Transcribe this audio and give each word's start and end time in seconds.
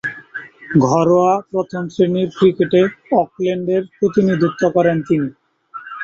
ঘরোয়া 0.85 1.33
প্রথম-শ্রেণীর 1.51 2.29
ক্রিকেটে 2.37 2.81
অকল্যান্ডের 3.21 3.83
প্রতিনিধিত্ব 3.97 4.63
করেন 4.75 4.97
তিনি। 5.07 5.27